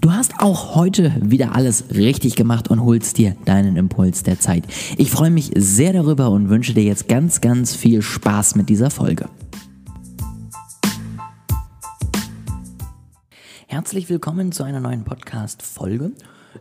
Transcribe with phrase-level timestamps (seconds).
[0.00, 4.64] Du hast auch heute wieder alles richtig gemacht und holst dir deinen Impuls der Zeit.
[4.96, 8.88] Ich freue mich sehr darüber und wünsche dir jetzt ganz, ganz viel Spaß mit dieser
[8.88, 9.28] Folge.
[13.66, 16.12] Herzlich willkommen zu einer neuen Podcast-Folge.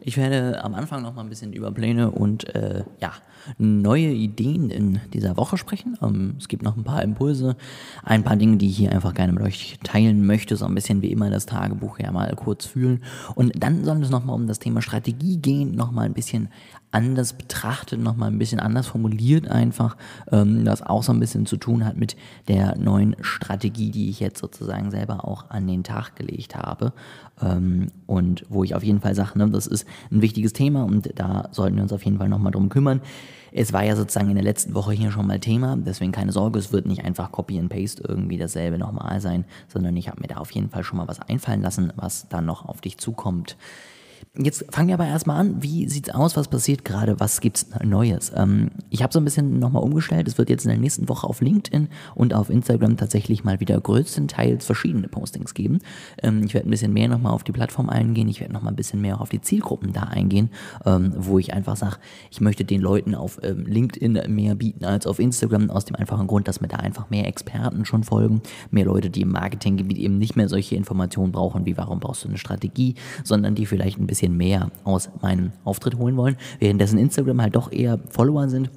[0.01, 3.13] Ich werde am Anfang noch mal ein bisschen über Pläne und äh, ja,
[3.57, 5.97] neue Ideen in dieser Woche sprechen.
[6.01, 7.55] Ähm, es gibt noch ein paar Impulse,
[8.03, 11.01] ein paar Dinge, die ich hier einfach gerne mit euch teilen möchte, so ein bisschen
[11.01, 13.03] wie immer das Tagebuch ja mal kurz fühlen.
[13.35, 16.49] Und dann soll es noch mal um das Thema Strategie gehen, noch mal ein bisschen
[16.91, 19.95] anders betrachtet, nochmal ein bisschen anders formuliert einfach,
[20.31, 22.15] ähm, das auch so ein bisschen zu tun hat mit
[22.47, 26.93] der neuen Strategie, die ich jetzt sozusagen selber auch an den Tag gelegt habe
[27.41, 29.78] ähm, und wo ich auf jeden Fall sage, ne, das ist
[30.11, 33.01] ein wichtiges Thema und da sollten wir uns auf jeden Fall nochmal drum kümmern.
[33.51, 36.59] Es war ja sozusagen in der letzten Woche hier schon mal Thema, deswegen keine Sorge,
[36.59, 40.27] es wird nicht einfach Copy and Paste irgendwie dasselbe nochmal sein, sondern ich habe mir
[40.27, 43.57] da auf jeden Fall schon mal was einfallen lassen, was dann noch auf dich zukommt.
[44.37, 45.61] Jetzt fangen wir aber erstmal an.
[45.61, 46.37] Wie sieht's aus?
[46.37, 47.19] Was passiert gerade?
[47.19, 48.31] Was gibt's Neues?
[48.35, 50.27] Ähm, ich habe so ein bisschen nochmal umgestellt.
[50.27, 53.79] Es wird jetzt in der nächsten Woche auf LinkedIn und auf Instagram tatsächlich mal wieder
[53.79, 55.79] größtenteils verschiedene Postings geben.
[56.21, 58.29] Ähm, ich werde ein bisschen mehr nochmal auf die Plattform eingehen.
[58.29, 60.49] Ich werde nochmal ein bisschen mehr auf die Zielgruppen da eingehen,
[60.85, 61.97] ähm, wo ich einfach sage,
[62.31, 66.27] ich möchte den Leuten auf ähm, LinkedIn mehr bieten als auf Instagram, aus dem einfachen
[66.27, 70.17] Grund, dass mir da einfach mehr Experten schon folgen, mehr Leute, die im Marketinggebiet eben
[70.17, 74.07] nicht mehr solche Informationen brauchen, wie warum brauchst du eine Strategie, sondern die vielleicht ein
[74.09, 78.69] bisschen mehr aus meinem Auftritt holen wollen, währenddessen Instagram halt doch eher Follower sind.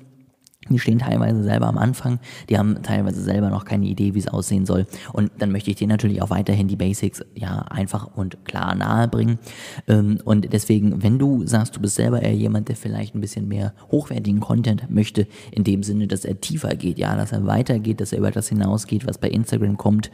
[0.71, 4.29] Die stehen teilweise selber am Anfang, die haben teilweise selber noch keine Idee, wie es
[4.29, 4.87] aussehen soll.
[5.13, 9.09] Und dann möchte ich denen natürlich auch weiterhin die Basics ja einfach und klar nahe
[9.09, 9.41] bringen.
[9.89, 13.49] Ähm, und deswegen, wenn du sagst, du bist selber eher jemand, der vielleicht ein bisschen
[13.49, 18.01] mehr hochwertigen Content möchte, in dem Sinne, dass er tiefer geht, ja, dass er weitergeht,
[18.01, 20.13] dass er über das hinausgeht, was bei Instagram kommt,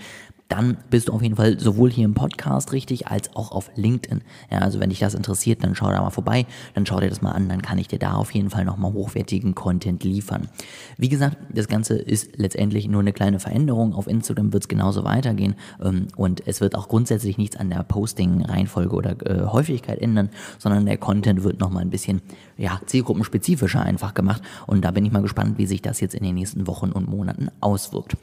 [0.49, 4.23] dann bist du auf jeden Fall sowohl hier im Podcast richtig als auch auf LinkedIn.
[4.51, 7.21] Ja, also wenn dich das interessiert, dann schau da mal vorbei, dann schau dir das
[7.21, 10.49] mal an, dann kann ich dir da auf jeden Fall nochmal hochwertigen Content liefern.
[10.97, 13.95] Wie gesagt, das Ganze ist letztendlich nur eine kleine Veränderung.
[13.95, 17.83] Auf Instagram wird es genauso weitergehen ähm, und es wird auch grundsätzlich nichts an der
[17.83, 22.23] Posting-Reihenfolge oder äh, Häufigkeit ändern, sondern der Content wird nochmal ein bisschen
[22.57, 26.25] ja, zielgruppenspezifischer einfach gemacht und da bin ich mal gespannt, wie sich das jetzt in
[26.25, 28.17] den nächsten Wochen und Monaten auswirkt.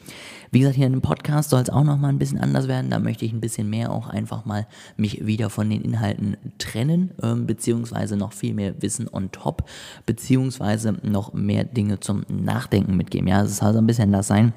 [0.51, 2.89] Wie gesagt, hier in dem Podcast soll es auch nochmal ein bisschen anders werden.
[2.89, 4.67] Da möchte ich ein bisschen mehr auch einfach mal
[4.97, 9.69] mich wieder von den Inhalten trennen, ähm, beziehungsweise noch viel mehr Wissen on top,
[10.05, 13.27] beziehungsweise noch mehr Dinge zum Nachdenken mitgeben.
[13.27, 14.53] Ja, es soll so ein bisschen das sein,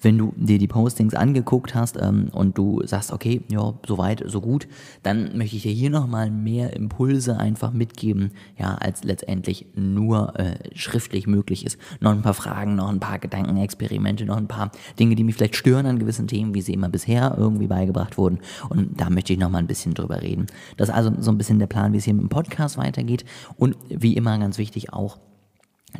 [0.00, 4.22] wenn du dir die Postings angeguckt hast ähm, und du sagst, okay, ja, so weit,
[4.26, 4.68] so gut,
[5.02, 10.56] dann möchte ich dir hier nochmal mehr Impulse einfach mitgeben, ja, als letztendlich nur äh,
[10.74, 11.78] schriftlich möglich ist.
[12.00, 15.56] Noch ein paar Fragen, noch ein paar Gedankenexperimente, noch ein paar Dinge, die mich vielleicht
[15.56, 18.38] stören an gewissen Themen, wie sie immer bisher irgendwie beigebracht wurden.
[18.68, 20.46] Und da möchte ich noch mal ein bisschen drüber reden.
[20.76, 23.24] Das ist also so ein bisschen der Plan, wie es hier im Podcast weitergeht.
[23.56, 25.18] Und wie immer ganz wichtig auch,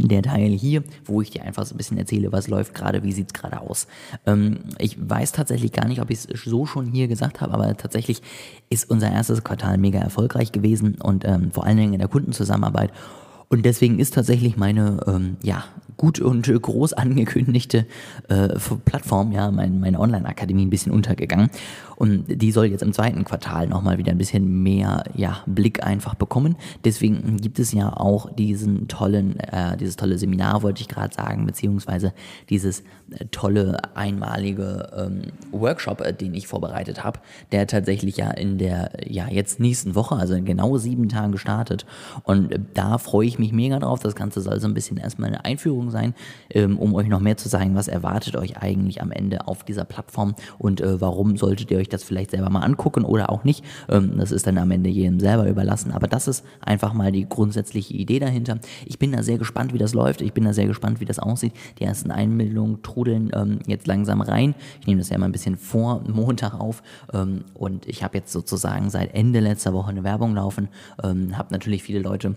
[0.06, 3.12] der Teil hier, wo ich dir einfach so ein bisschen erzähle, was läuft gerade, wie
[3.12, 3.88] sieht's gerade aus.
[4.26, 7.76] Ähm, ich weiß tatsächlich gar nicht, ob ich es so schon hier gesagt habe, aber
[7.76, 8.22] tatsächlich
[8.70, 12.92] ist unser erstes Quartal mega erfolgreich gewesen und ähm, vor allen Dingen in der Kundenzusammenarbeit.
[13.48, 15.64] Und deswegen ist tatsächlich meine ähm, ja,
[15.98, 17.86] gut und groß angekündigte
[18.28, 18.48] äh,
[18.84, 21.50] Plattform, ja, mein, meine Online-Akademie ein bisschen untergegangen.
[21.97, 26.14] Und die soll jetzt im zweiten Quartal nochmal wieder ein bisschen mehr ja, Blick einfach
[26.14, 26.54] bekommen.
[26.84, 31.44] Deswegen gibt es ja auch diesen tollen, äh, dieses tolle Seminar, wollte ich gerade sagen,
[31.44, 32.12] beziehungsweise
[32.48, 37.19] dieses äh, tolle einmalige ähm, Workshop, äh, den ich vorbereitet habe,
[37.50, 41.84] der tatsächlich ja in der ja jetzt nächsten Woche, also in genau sieben Tagen gestartet.
[42.22, 44.00] Und äh, da freue ich mich mega drauf.
[44.00, 46.15] Das Ganze soll so ein bisschen erstmal eine Einführung sein,
[46.50, 49.84] ähm, um euch noch mehr zu sagen, was erwartet euch eigentlich am Ende auf dieser
[49.84, 53.44] Plattform und äh, warum solltet ihr euch euch das vielleicht selber mal angucken oder auch
[53.44, 53.65] nicht.
[53.88, 55.93] Ähm, das ist dann am Ende jedem selber überlassen.
[55.93, 58.59] Aber das ist einfach mal die grundsätzliche Idee dahinter.
[58.87, 60.20] Ich bin da sehr gespannt, wie das läuft.
[60.20, 61.53] Ich bin da sehr gespannt, wie das aussieht.
[61.78, 64.55] Die ersten Einmeldungen trudeln ähm, jetzt langsam rein.
[64.81, 66.82] Ich nehme das ja mal ein bisschen vor Montag auf.
[67.12, 70.69] Ähm, und ich habe jetzt sozusagen seit Ende letzter Woche eine Werbung laufen.
[71.02, 72.37] Ähm, habe natürlich viele Leute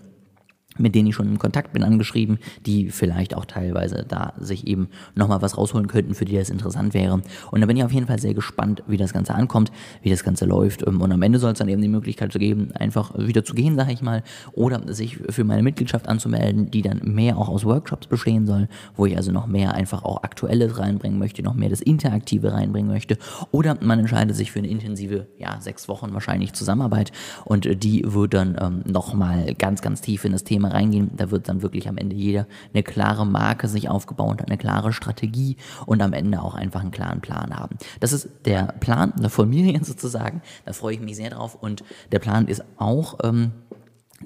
[0.78, 4.88] mit denen ich schon in Kontakt bin, angeschrieben, die vielleicht auch teilweise da sich eben
[5.14, 7.22] nochmal was rausholen könnten, für die das interessant wäre.
[7.50, 9.72] Und da bin ich auf jeden Fall sehr gespannt, wie das Ganze ankommt,
[10.02, 10.86] wie das Ganze läuft.
[10.86, 13.54] Ähm, und am Ende soll es dann eben die Möglichkeit zu geben, einfach wieder zu
[13.54, 14.22] gehen, sage ich mal,
[14.52, 19.06] oder sich für meine Mitgliedschaft anzumelden, die dann mehr auch aus Workshops bestehen soll, wo
[19.06, 23.18] ich also noch mehr einfach auch Aktuelles reinbringen möchte, noch mehr das Interaktive reinbringen möchte.
[23.50, 27.12] Oder man entscheidet sich für eine intensive, ja, sechs Wochen wahrscheinlich Zusammenarbeit
[27.44, 31.10] und die wird dann ähm, nochmal ganz, ganz tief in das Thema Thema reingehen.
[31.16, 35.56] Da wird dann wirklich am Ende jeder eine klare Marke sich aufgebaut eine klare Strategie
[35.86, 37.76] und am Ende auch einfach einen klaren Plan haben.
[38.00, 40.42] Das ist der Plan von mir sozusagen.
[40.64, 41.56] Da freue ich mich sehr drauf.
[41.60, 43.52] Und der Plan ist auch, ähm,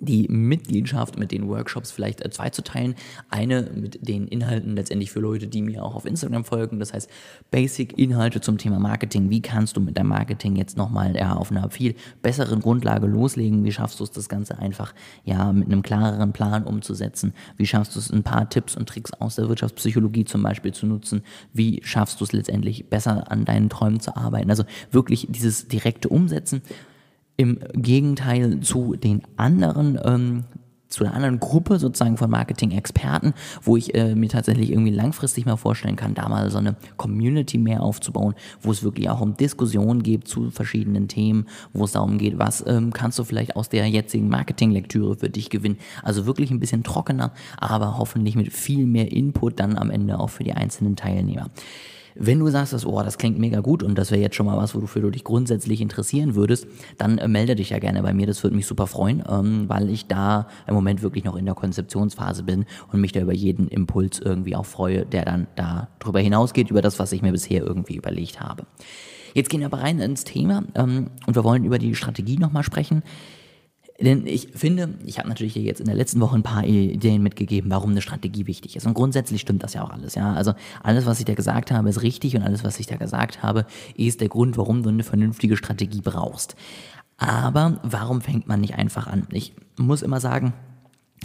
[0.00, 2.94] die Mitgliedschaft mit den Workshops vielleicht äh, zwei zu teilen.
[3.30, 6.78] Eine mit den Inhalten letztendlich für Leute, die mir auch auf Instagram folgen.
[6.78, 7.10] Das heißt,
[7.50, 9.30] Basic-Inhalte zum Thema Marketing.
[9.30, 13.64] Wie kannst du mit deinem Marketing jetzt nochmal ja, auf einer viel besseren Grundlage loslegen?
[13.64, 14.94] Wie schaffst du es, das Ganze einfach
[15.24, 17.32] ja mit einem klareren Plan umzusetzen?
[17.56, 20.86] Wie schaffst du es, ein paar Tipps und Tricks aus der Wirtschaftspsychologie zum Beispiel zu
[20.86, 21.22] nutzen?
[21.52, 24.50] Wie schaffst du es letztendlich besser an deinen Träumen zu arbeiten?
[24.50, 26.62] Also wirklich dieses direkte Umsetzen
[27.36, 30.44] im Gegenteil zu den anderen, ähm,
[30.88, 35.56] zu einer anderen Gruppe sozusagen von Marketing-Experten, wo ich äh, mir tatsächlich irgendwie langfristig mal
[35.56, 40.02] vorstellen kann, da mal so eine Community mehr aufzubauen, wo es wirklich auch um Diskussionen
[40.02, 43.88] geht zu verschiedenen Themen, wo es darum geht, was ähm, kannst du vielleicht aus der
[43.88, 45.78] jetzigen Marketing-Lektüre für dich gewinnen.
[46.02, 50.30] Also wirklich ein bisschen trockener, aber hoffentlich mit viel mehr Input dann am Ende auch
[50.30, 51.50] für die einzelnen Teilnehmer.
[52.18, 54.56] Wenn du sagst, dass, oh, das klingt mega gut und das wäre jetzt schon mal
[54.56, 56.66] was, wofür du dich grundsätzlich interessieren würdest,
[56.98, 58.26] dann äh, melde dich ja gerne bei mir.
[58.26, 61.54] Das würde mich super freuen, ähm, weil ich da im Moment wirklich noch in der
[61.54, 66.20] Konzeptionsphase bin und mich da über jeden Impuls irgendwie auch freue, der dann da drüber
[66.20, 68.64] hinausgeht, über das, was ich mir bisher irgendwie überlegt habe.
[69.34, 72.62] Jetzt gehen wir aber rein ins Thema ähm, und wir wollen über die Strategie nochmal
[72.62, 73.02] sprechen.
[73.98, 77.70] Denn ich finde, ich habe natürlich jetzt in der letzten Woche ein paar Ideen mitgegeben,
[77.70, 78.86] warum eine Strategie wichtig ist.
[78.86, 80.14] Und grundsätzlich stimmt das ja auch alles.
[80.14, 80.34] Ja?
[80.34, 80.52] Also
[80.82, 83.64] alles, was ich da gesagt habe, ist richtig und alles, was ich da gesagt habe,
[83.96, 86.56] ist der Grund, warum du eine vernünftige Strategie brauchst.
[87.16, 89.26] Aber warum fängt man nicht einfach an?
[89.32, 90.52] Ich muss immer sagen,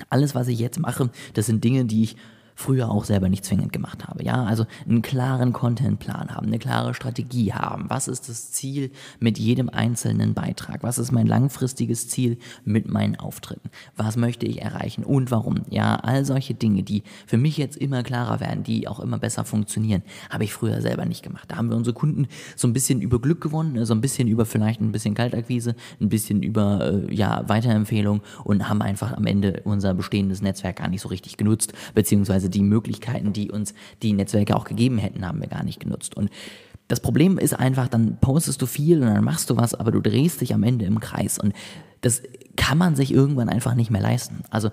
[0.10, 2.16] alles, was ich jetzt mache, das sind Dinge, die ich
[2.62, 4.24] früher auch selber nicht zwingend gemacht habe.
[4.24, 7.86] Ja, also einen klaren Contentplan haben, eine klare Strategie haben.
[7.90, 10.84] Was ist das Ziel mit jedem einzelnen Beitrag?
[10.84, 13.70] Was ist mein langfristiges Ziel mit meinen Auftritten?
[13.96, 15.64] Was möchte ich erreichen und warum?
[15.70, 19.44] Ja, all solche Dinge, die für mich jetzt immer klarer werden, die auch immer besser
[19.44, 21.50] funktionieren, habe ich früher selber nicht gemacht.
[21.50, 24.46] Da haben wir unsere Kunden so ein bisschen über Glück gewonnen, so ein bisschen über
[24.46, 29.62] vielleicht ein bisschen Kaltakquise, ein bisschen über äh, ja, Weiterempfehlung und haben einfach am Ende
[29.64, 34.56] unser bestehendes Netzwerk gar nicht so richtig genutzt, beziehungsweise die Möglichkeiten, die uns die Netzwerke
[34.56, 36.16] auch gegeben hätten, haben wir gar nicht genutzt.
[36.16, 36.30] Und
[36.88, 40.02] das Problem ist einfach, dann postest du viel und dann machst du was, aber du
[40.02, 41.40] drehst dich am Ende im Kreis.
[41.40, 41.54] Und
[42.02, 42.22] das
[42.58, 44.44] kann man sich irgendwann einfach nicht mehr leisten.
[44.50, 44.70] Also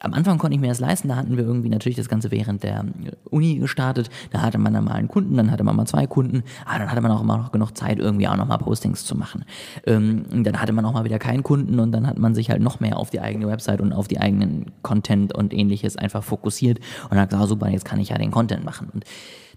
[0.00, 2.62] am Anfang konnte ich mir das leisten, da hatten wir irgendwie natürlich das Ganze während
[2.62, 2.84] der
[3.30, 6.42] Uni gestartet, da hatte man dann mal einen Kunden, dann hatte man mal zwei Kunden,
[6.64, 9.44] ah, dann hatte man auch immer noch genug Zeit, irgendwie auch nochmal Postings zu machen.
[9.86, 12.62] Ähm, dann hatte man auch mal wieder keinen Kunden und dann hat man sich halt
[12.62, 16.78] noch mehr auf die eigene Website und auf die eigenen Content und ähnliches einfach fokussiert
[17.10, 18.88] und hat gesagt, oh, super, jetzt kann ich ja den Content machen.
[18.92, 19.04] Und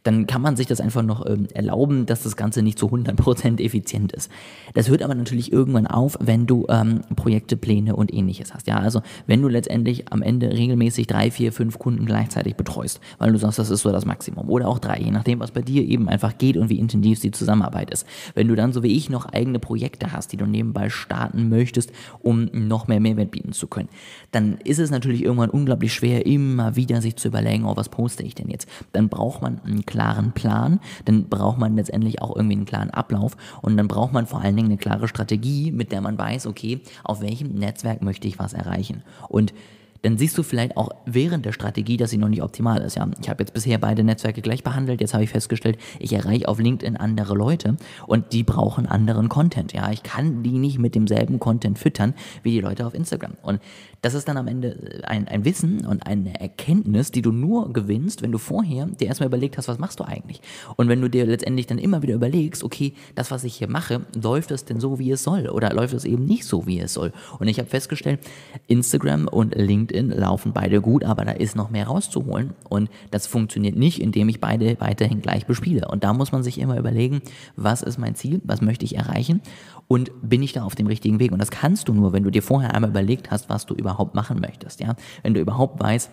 [0.04, 3.62] dann kann man sich das einfach noch ähm, erlauben, dass das Ganze nicht zu 100%
[3.62, 4.32] effizient ist.
[4.74, 8.68] Das hört aber natürlich irgendwann auf, wenn du ähm, Projekte, Pläne und ähnliches hast.
[8.68, 13.32] Ja, also wenn du letztendlich am Ende regelmäßig drei, vier, fünf Kunden gleichzeitig betreust, weil
[13.32, 15.84] du sagst, das ist so das Maximum oder auch drei, je nachdem, was bei dir
[15.84, 18.08] eben einfach geht und wie intensiv die Zusammenarbeit ist.
[18.34, 21.92] Wenn du dann so wie ich noch eigene Projekte hast, die du nebenbei starten möchtest,
[22.20, 23.90] um noch mehr Mehrwert bieten zu können,
[24.32, 28.24] dann ist es natürlich irgendwann unglaublich schwer, immer wieder sich zu überlegen, oh, was poste
[28.24, 28.68] ich denn jetzt?
[28.94, 33.38] Dann braucht man einen klaren Plan, dann braucht man letztendlich auch irgendwie einen klaren Ablauf
[33.62, 36.82] und dann braucht man vor allen Dingen eine klare Strategie, mit der man weiß, okay,
[37.04, 39.04] auf welchem Netzwerk möchte ich was erreichen.
[39.28, 39.54] Und
[40.02, 42.96] dann siehst du vielleicht auch während der Strategie, dass sie noch nicht optimal ist.
[42.96, 45.02] Ja, ich habe jetzt bisher beide Netzwerke gleich behandelt.
[45.02, 49.74] Jetzt habe ich festgestellt, ich erreiche auf LinkedIn andere Leute und die brauchen anderen Content.
[49.74, 53.34] Ja, ich kann die nicht mit demselben Content füttern wie die Leute auf Instagram.
[53.44, 53.62] Und
[54.02, 58.24] das ist dann am Ende ein, ein Wissen und eine Erkenntnis, die du nur gewinnst,
[58.24, 60.42] wenn du vorher dir erstmal überlegt hast, was machst du eigentlich?
[60.76, 64.02] Und wenn du dir letztendlich dann immer wieder überlegst, okay, das, was ich hier mache,
[64.20, 65.48] läuft es denn so, wie es soll?
[65.50, 67.14] Oder läuft es eben nicht so, wie es soll?
[67.38, 68.20] Und ich habe festgestellt,
[68.68, 72.54] Instagram und LinkedIn laufen beide gut, aber da ist noch mehr rauszuholen.
[72.70, 75.88] Und das funktioniert nicht, indem ich beide weiterhin gleich bespiele.
[75.88, 77.22] Und da muss man sich immer überlegen,
[77.56, 79.42] was ist mein Ziel, was möchte ich erreichen
[79.88, 81.32] und bin ich da auf dem richtigen Weg?
[81.32, 84.16] Und das kannst du nur, wenn du dir vorher einmal überlegt hast, was du überhaupt
[84.16, 84.96] machen möchtest, ja?
[85.24, 86.10] Wenn du überhaupt weißt,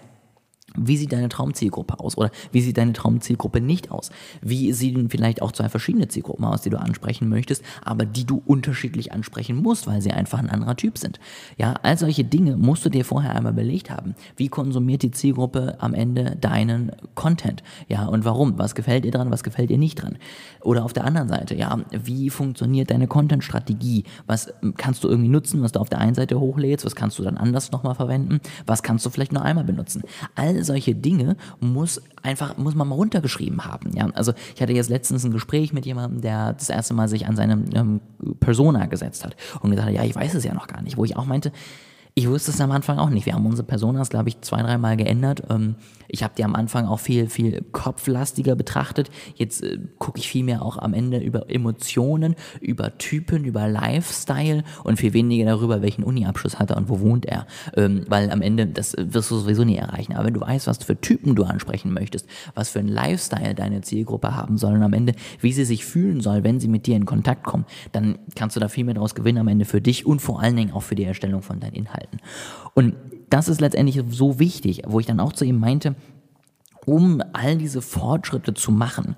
[0.77, 2.17] wie sieht deine Traumzielgruppe aus?
[2.17, 4.11] Oder wie sieht deine Traumzielgruppe nicht aus?
[4.43, 8.43] Wie sehen vielleicht auch zwei verschiedene Zielgruppen aus, die du ansprechen möchtest, aber die du
[8.45, 11.19] unterschiedlich ansprechen musst, weil sie einfach ein anderer Typ sind?
[11.57, 14.15] Ja, all solche Dinge musst du dir vorher einmal belegt haben.
[14.37, 17.63] Wie konsumiert die Zielgruppe am Ende deinen Content?
[17.89, 18.59] Ja, und warum?
[18.59, 19.31] Was gefällt dir dran?
[19.31, 20.19] Was gefällt dir nicht dran?
[20.63, 24.05] Oder auf der anderen Seite, ja, wie funktioniert deine Content-Strategie?
[24.27, 26.85] Was kannst du irgendwie nutzen, was du auf der einen Seite hochlädst?
[26.85, 28.41] Was kannst du dann anders nochmal verwenden?
[28.67, 30.03] Was kannst du vielleicht nur einmal benutzen?
[30.35, 33.97] All solche Dinge muss einfach, muss man mal runtergeschrieben haben.
[33.97, 34.09] Ja?
[34.15, 37.37] Also ich hatte jetzt letztens ein Gespräch mit jemandem, der das erste Mal sich an
[37.37, 38.00] seine ähm,
[38.41, 41.05] Persona gesetzt hat und gesagt hat, ja, ich weiß es ja noch gar nicht, wo
[41.05, 41.53] ich auch meinte,
[42.19, 43.27] Ich wusste es am Anfang auch nicht.
[43.27, 45.45] Wir haben unsere Personas, glaube ich, zwei, dreimal geändert.
[45.51, 45.77] Ähm,
[46.09, 49.09] ich habe die am Anfang auch viel, viel kopflastiger betrachtet.
[49.37, 54.65] Jetzt äh, gucke ich viel mehr auch am Ende über Emotionen, über Typen, über Lifestyle
[54.83, 57.47] und viel weniger darüber, welchen Uni-Abschluss hat er und wo wohnt er.
[57.77, 60.15] Ähm, weil am Ende, das wirst du sowieso nie erreichen.
[60.15, 63.83] Aber wenn du weißt, was für Typen du ansprechen möchtest, was für ein Lifestyle deine
[63.83, 66.97] Zielgruppe haben soll und am Ende, wie sie sich fühlen soll, wenn sie mit dir
[66.97, 70.05] in Kontakt kommen, dann kannst du da viel mehr draus gewinnen am Ende für dich
[70.05, 72.08] und vor allen Dingen auch für die Erstellung von deinen Inhalten.
[72.75, 72.95] Und
[73.31, 75.95] das ist letztendlich so wichtig, wo ich dann auch zu ihm meinte,
[76.87, 79.17] um all diese Fortschritte zu machen,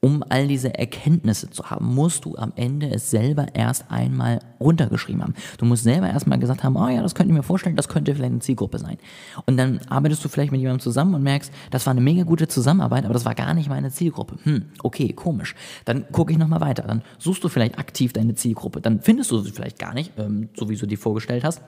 [0.00, 5.22] um all diese Erkenntnisse zu haben, musst du am Ende es selber erst einmal runtergeschrieben
[5.22, 5.34] haben.
[5.58, 8.14] Du musst selber erstmal gesagt haben, oh ja, das könnte ich mir vorstellen, das könnte
[8.14, 8.96] vielleicht eine Zielgruppe sein.
[9.44, 12.48] Und dann arbeitest du vielleicht mit jemandem zusammen und merkst, das war eine mega gute
[12.48, 14.36] Zusammenarbeit, aber das war gar nicht meine Zielgruppe.
[14.44, 15.54] Hm, okay, komisch.
[15.84, 16.84] Dann gucke ich nochmal weiter.
[16.84, 18.80] Dann suchst du vielleicht aktiv deine Zielgruppe.
[18.80, 21.60] Dann findest du sie vielleicht gar nicht, ähm, so wie du die vorgestellt hast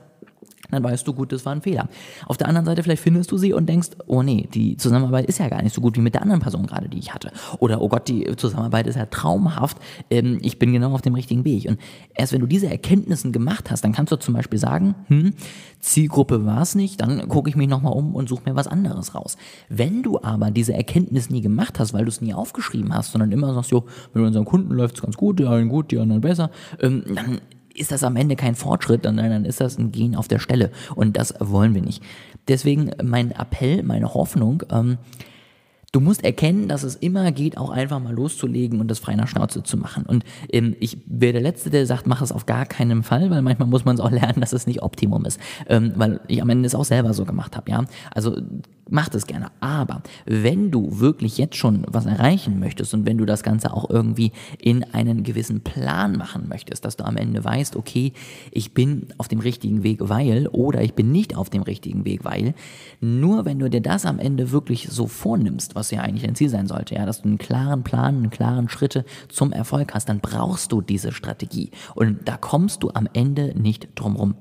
[0.72, 1.88] dann weißt du, gut, das war ein Fehler.
[2.26, 5.38] Auf der anderen Seite, vielleicht findest du sie und denkst, oh nee, die Zusammenarbeit ist
[5.38, 7.30] ja gar nicht so gut wie mit der anderen Person gerade, die ich hatte.
[7.58, 9.76] Oder, oh Gott, die Zusammenarbeit ist ja traumhaft,
[10.10, 11.66] ähm, ich bin genau auf dem richtigen Weg.
[11.68, 11.78] Und
[12.14, 15.34] erst wenn du diese Erkenntnissen gemacht hast, dann kannst du zum Beispiel sagen, hm,
[15.80, 19.14] Zielgruppe war es nicht, dann gucke ich mich nochmal um und suche mir was anderes
[19.14, 19.36] raus.
[19.68, 23.30] Wenn du aber diese Erkenntnis nie gemacht hast, weil du es nie aufgeschrieben hast, sondern
[23.30, 23.84] immer sagst, jo,
[24.14, 27.40] mit unseren Kunden läuft es ganz gut, die einen gut, die anderen besser, ähm, dann
[27.76, 30.70] ist das am Ende kein Fortschritt, sondern dann ist das ein Gehen auf der Stelle.
[30.94, 32.02] Und das wollen wir nicht.
[32.48, 34.98] Deswegen mein Appell, meine Hoffnung, ähm,
[35.92, 39.28] Du musst erkennen, dass es immer geht, auch einfach mal loszulegen und das frei nach
[39.28, 40.06] Schnauze zu machen.
[40.06, 43.42] Und ähm, ich wäre der Letzte, der sagt, mach es auf gar keinen Fall, weil
[43.42, 45.38] manchmal muss man es auch lernen, dass es nicht Optimum ist.
[45.68, 47.84] Ähm, weil ich am Ende es auch selber so gemacht habe, ja.
[48.10, 48.40] Also
[48.88, 49.50] mach das gerne.
[49.60, 53.88] Aber wenn du wirklich jetzt schon was erreichen möchtest und wenn du das Ganze auch
[53.88, 58.12] irgendwie in einen gewissen Plan machen möchtest, dass du am Ende weißt, okay,
[58.50, 62.24] ich bin auf dem richtigen Weg, weil oder ich bin nicht auf dem richtigen Weg,
[62.24, 62.54] weil,
[63.00, 66.48] nur wenn du dir das am Ende wirklich so vornimmst, was ja eigentlich dein Ziel
[66.48, 70.20] sein sollte, ja, dass du einen klaren Plan, einen klaren Schritte zum Erfolg hast, dann
[70.20, 71.70] brauchst du diese Strategie.
[71.94, 74.34] Und da kommst du am Ende nicht drum rum.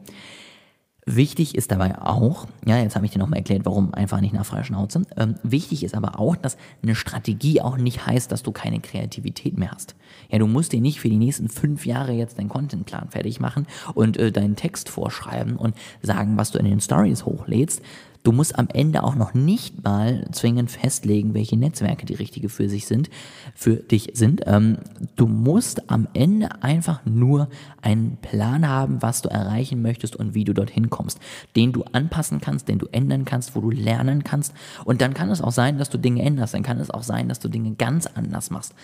[1.07, 4.45] Wichtig ist dabei auch, ja, jetzt habe ich dir nochmal erklärt, warum einfach nicht nach
[4.45, 5.01] freier Schnauze.
[5.17, 9.57] Ähm, wichtig ist aber auch, dass eine Strategie auch nicht heißt, dass du keine Kreativität
[9.57, 9.95] mehr hast.
[10.29, 13.65] Ja, du musst dir nicht für die nächsten fünf Jahre jetzt deinen Contentplan fertig machen
[13.95, 17.81] und äh, deinen Text vorschreiben und sagen, was du in den Stories hochlädst,
[18.23, 22.69] Du musst am Ende auch noch nicht mal zwingend festlegen, welche Netzwerke die richtige für
[22.69, 23.09] sich sind,
[23.55, 24.41] für dich sind.
[24.45, 24.77] Ähm,
[25.15, 27.49] du musst am Ende einfach nur
[27.81, 31.19] einen Plan haben, was du erreichen möchtest und wie du dorthin kommst,
[31.55, 34.53] den du anpassen kannst, den du ändern kannst, wo du lernen kannst.
[34.85, 36.53] Und dann kann es auch sein, dass du Dinge änderst.
[36.53, 38.75] Dann kann es auch sein, dass du Dinge ganz anders machst.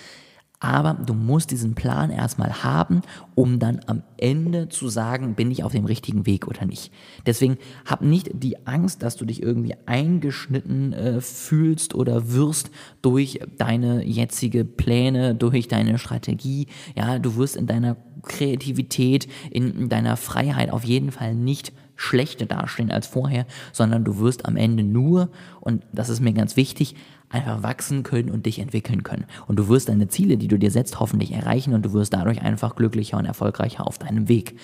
[0.60, 3.02] Aber du musst diesen Plan erstmal haben,
[3.36, 6.92] um dann am Ende zu sagen, bin ich auf dem richtigen Weg oder nicht.
[7.28, 12.72] Deswegen hab nicht die Angst, dass du dich irgendwie eingeschnitten äh, fühlst oder wirst
[13.04, 16.66] durch deine jetzige Pläne, durch deine Strategie.
[16.96, 22.92] Ja, du wirst in deiner Kreativität, in deiner Freiheit auf jeden Fall nicht schlechter dastehen
[22.92, 25.30] als vorher, sondern du wirst am Ende nur,
[25.62, 26.96] und das ist mir ganz wichtig,
[27.30, 29.26] einfach wachsen können und dich entwickeln können.
[29.48, 32.42] Und du wirst deine Ziele, die du dir setzt, hoffentlich erreichen und du wirst dadurch
[32.42, 34.56] einfach glücklicher und erfolgreicher auf deinem Weg.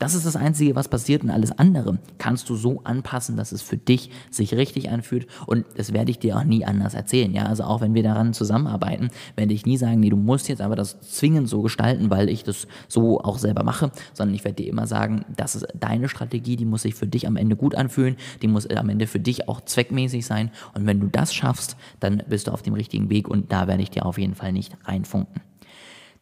[0.00, 3.62] Das ist das Einzige, was passiert und alles andere kannst du so anpassen, dass es
[3.62, 7.32] für dich sich richtig anfühlt und das werde ich dir auch nie anders erzählen.
[7.34, 10.60] Ja, also auch wenn wir daran zusammenarbeiten, werde ich nie sagen, nee, du musst jetzt
[10.60, 14.62] aber das zwingend so gestalten, weil ich das so auch selber mache, sondern ich werde
[14.62, 17.74] dir immer sagen, das ist deine Strategie, die muss sich für dich am Ende gut
[17.74, 21.76] anfühlen, die muss am Ende für dich auch zweckmäßig sein und wenn du das schaffst,
[22.00, 24.52] dann bist du auf dem richtigen Weg und da werde ich dir auf jeden Fall
[24.52, 25.47] nicht reinfunken.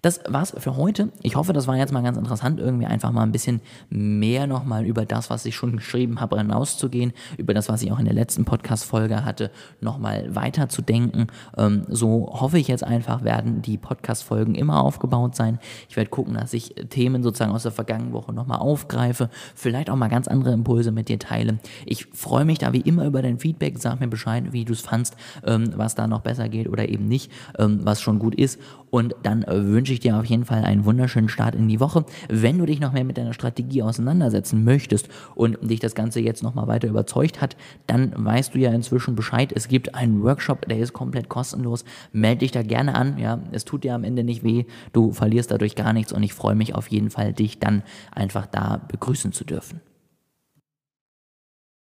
[0.07, 1.09] Das war's für heute.
[1.23, 3.61] Ich hoffe, das war jetzt mal ganz interessant, irgendwie einfach mal ein bisschen
[3.91, 7.99] mehr nochmal über das, was ich schon geschrieben habe, hinauszugehen, über das, was ich auch
[7.99, 11.27] in der letzten Podcast-Folge hatte, nochmal weiter zu denken.
[11.57, 15.59] Ähm, so hoffe ich jetzt einfach, werden die Podcast-Folgen immer aufgebaut sein.
[15.89, 19.97] Ich werde gucken, dass ich Themen sozusagen aus der vergangenen Woche nochmal aufgreife, vielleicht auch
[19.97, 21.59] mal ganz andere Impulse mit dir teile.
[21.85, 23.79] Ich freue mich da wie immer über dein Feedback.
[23.81, 27.09] Sag mir Bescheid, wie du es fandst, ähm, was da noch besser geht oder eben
[27.09, 28.61] nicht, ähm, was schon gut ist.
[28.91, 32.05] Und dann äh, wünsche ich dir auf jeden Fall einen wunderschönen Start in die Woche.
[32.29, 36.43] Wenn du dich noch mehr mit deiner Strategie auseinandersetzen möchtest und dich das Ganze jetzt
[36.43, 39.53] nochmal weiter überzeugt hat, dann weißt du ja inzwischen Bescheid.
[39.55, 41.85] Es gibt einen Workshop, der ist komplett kostenlos.
[42.13, 43.19] Melde dich da gerne an.
[43.19, 44.65] Ja, es tut dir am Ende nicht weh.
[44.93, 48.47] Du verlierst dadurch gar nichts und ich freue mich auf jeden Fall, dich dann einfach
[48.47, 49.81] da begrüßen zu dürfen.